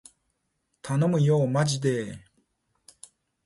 [0.81, 2.19] たのむよーまじでー